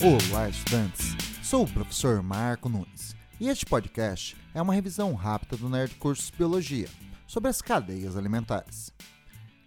Olá, 0.00 0.48
estudantes! 0.48 1.16
Sou 1.42 1.64
o 1.64 1.68
professor 1.68 2.22
Marco 2.22 2.68
Nunes 2.68 3.16
e 3.40 3.48
este 3.48 3.66
podcast 3.66 4.36
é 4.54 4.62
uma 4.62 4.72
revisão 4.72 5.12
rápida 5.12 5.56
do 5.56 5.68
Nerd 5.68 5.96
Cursos 5.96 6.30
Biologia 6.30 6.88
sobre 7.26 7.50
as 7.50 7.60
cadeias 7.60 8.16
alimentares. 8.16 8.92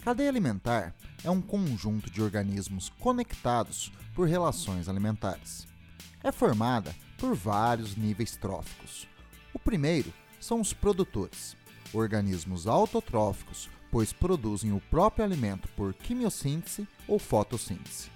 Cadeia 0.02 0.30
alimentar 0.30 0.96
é 1.22 1.30
um 1.30 1.42
conjunto 1.42 2.10
de 2.10 2.22
organismos 2.22 2.88
conectados 2.88 3.92
por 4.16 4.26
relações 4.26 4.88
alimentares. 4.88 5.68
É 6.24 6.32
formada 6.32 6.96
por 7.18 7.36
vários 7.36 7.98
níveis 7.98 8.38
tróficos. 8.38 9.10
O 9.54 9.60
primeiro 9.60 10.14
são 10.40 10.62
os 10.62 10.72
produtores, 10.72 11.58
organismos 11.94 12.68
autotróficos, 12.68 13.70
pois 13.92 14.14
produzem 14.14 14.72
o 14.72 14.80
próprio 14.80 15.26
alimento 15.26 15.68
por 15.76 15.94
quimiossíntese 15.94 16.88
ou 17.06 17.20
fotossíntese. 17.20 18.10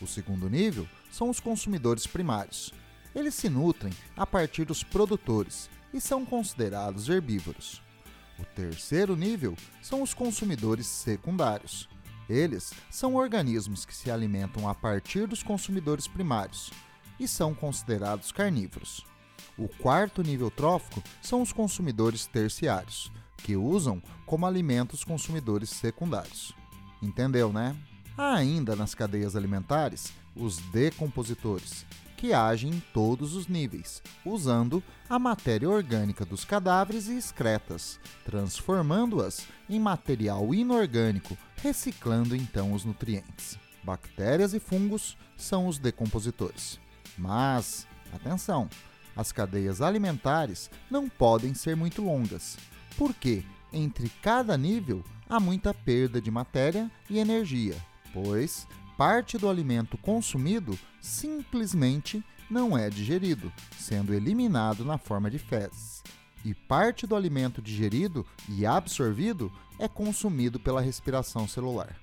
O 0.00 0.06
segundo 0.06 0.48
nível 0.48 0.88
são 1.10 1.28
os 1.28 1.40
consumidores 1.40 2.06
primários. 2.06 2.72
Eles 3.14 3.34
se 3.34 3.48
nutrem 3.48 3.92
a 4.16 4.24
partir 4.24 4.64
dos 4.64 4.82
produtores 4.82 5.68
e 5.92 6.00
são 6.00 6.24
considerados 6.24 7.08
herbívoros. 7.08 7.82
O 8.38 8.44
terceiro 8.44 9.16
nível 9.16 9.54
são 9.82 10.02
os 10.02 10.14
consumidores 10.14 10.86
secundários. 10.86 11.88
Eles 12.28 12.72
são 12.88 13.16
organismos 13.16 13.84
que 13.84 13.94
se 13.94 14.10
alimentam 14.10 14.68
a 14.68 14.74
partir 14.74 15.26
dos 15.26 15.42
consumidores 15.42 16.06
primários 16.06 16.70
e 17.18 17.28
são 17.28 17.54
considerados 17.54 18.32
carnívoros. 18.32 19.04
O 19.58 19.68
quarto 19.68 20.22
nível 20.22 20.50
trófico 20.50 21.02
são 21.20 21.42
os 21.42 21.52
consumidores 21.52 22.26
terciários, 22.26 23.12
que 23.36 23.56
usam 23.56 24.02
como 24.24 24.46
alimentos 24.46 25.04
consumidores 25.04 25.70
secundários. 25.70 26.54
Entendeu, 27.02 27.52
né? 27.52 27.76
Há 28.16 28.34
ainda 28.34 28.76
nas 28.76 28.94
cadeias 28.94 29.36
alimentares 29.36 30.12
os 30.34 30.58
decompositores, 30.58 31.86
que 32.16 32.32
agem 32.32 32.70
em 32.70 32.80
todos 32.92 33.34
os 33.34 33.46
níveis, 33.46 34.02
usando 34.24 34.82
a 35.08 35.18
matéria 35.18 35.68
orgânica 35.68 36.24
dos 36.24 36.44
cadáveres 36.44 37.08
e 37.08 37.16
excretas, 37.16 37.98
transformando-as 38.24 39.46
em 39.68 39.80
material 39.80 40.54
inorgânico, 40.54 41.36
reciclando 41.56 42.36
então 42.36 42.72
os 42.72 42.84
nutrientes. 42.84 43.58
Bactérias 43.82 44.52
e 44.52 44.60
fungos 44.60 45.16
são 45.36 45.66
os 45.66 45.78
decompositores. 45.78 46.78
Mas, 47.16 47.86
atenção, 48.12 48.68
as 49.16 49.32
cadeias 49.32 49.80
alimentares 49.80 50.70
não 50.90 51.08
podem 51.08 51.54
ser 51.54 51.74
muito 51.74 52.02
longas, 52.02 52.58
porque 52.98 53.42
entre 53.72 54.10
cada 54.22 54.58
nível 54.58 55.02
há 55.28 55.40
muita 55.40 55.72
perda 55.72 56.20
de 56.20 56.30
matéria 56.30 56.90
e 57.08 57.18
energia 57.18 57.76
pois 58.12 58.66
parte 58.96 59.38
do 59.38 59.48
alimento 59.48 59.96
consumido 59.96 60.78
simplesmente 61.00 62.22
não 62.50 62.76
é 62.76 62.90
digerido, 62.90 63.52
sendo 63.78 64.12
eliminado 64.12 64.84
na 64.84 64.98
forma 64.98 65.30
de 65.30 65.38
fezes. 65.38 66.02
E 66.44 66.54
parte 66.54 67.06
do 67.06 67.14
alimento 67.14 67.62
digerido 67.62 68.26
e 68.48 68.66
absorvido 68.66 69.52
é 69.78 69.86
consumido 69.86 70.58
pela 70.58 70.80
respiração 70.80 71.46
celular. 71.46 71.96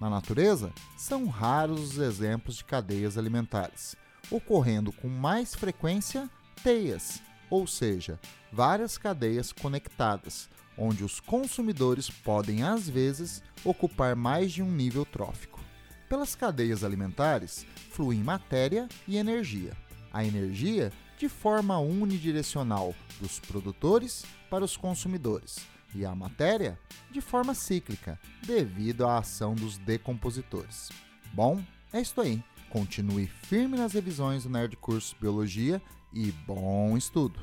Na 0.00 0.10
natureza, 0.10 0.72
são 0.96 1.26
raros 1.26 1.92
os 1.92 1.98
exemplos 1.98 2.56
de 2.56 2.64
cadeias 2.64 3.16
alimentares, 3.16 3.94
ocorrendo 4.30 4.92
com 4.92 5.08
mais 5.08 5.54
frequência 5.54 6.28
teias, 6.62 7.22
ou 7.52 7.66
seja, 7.66 8.18
várias 8.50 8.96
cadeias 8.96 9.52
conectadas, 9.52 10.48
onde 10.74 11.04
os 11.04 11.20
consumidores 11.20 12.08
podem 12.08 12.62
às 12.62 12.88
vezes 12.88 13.42
ocupar 13.62 14.16
mais 14.16 14.50
de 14.52 14.62
um 14.62 14.70
nível 14.70 15.04
trófico. 15.04 15.60
Pelas 16.08 16.34
cadeias 16.34 16.82
alimentares 16.82 17.66
fluem 17.90 18.20
matéria 18.20 18.88
e 19.06 19.18
energia. 19.18 19.76
A 20.10 20.24
energia 20.24 20.90
de 21.18 21.28
forma 21.28 21.78
unidirecional 21.78 22.94
dos 23.20 23.38
produtores 23.38 24.24
para 24.48 24.64
os 24.64 24.74
consumidores 24.74 25.58
e 25.94 26.06
a 26.06 26.14
matéria 26.14 26.78
de 27.10 27.20
forma 27.20 27.52
cíclica, 27.52 28.18
devido 28.46 29.06
à 29.06 29.18
ação 29.18 29.54
dos 29.54 29.76
decompositores. 29.76 30.88
Bom, 31.34 31.62
é 31.92 32.00
isso 32.00 32.18
aí. 32.18 32.42
Continue 32.70 33.26
firme 33.26 33.76
nas 33.76 33.92
revisões 33.92 34.44
do 34.44 34.48
Nerd 34.48 34.74
Curso 34.78 35.14
Biologia 35.20 35.82
e 36.12 36.32
bom 36.46 36.96
estudo! 36.96 37.40